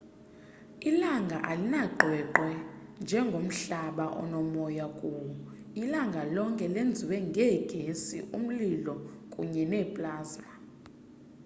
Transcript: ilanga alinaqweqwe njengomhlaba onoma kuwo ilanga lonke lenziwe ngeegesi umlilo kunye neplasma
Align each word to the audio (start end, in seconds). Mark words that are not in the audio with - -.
ilanga 0.89 1.37
alinaqweqwe 1.51 2.51
njengomhlaba 3.01 4.05
onoma 4.21 4.85
kuwo 4.99 5.25
ilanga 5.81 6.21
lonke 6.35 6.65
lenziwe 6.75 7.17
ngeegesi 7.29 8.17
umlilo 8.37 8.95
kunye 9.33 9.63
neplasma 9.71 10.53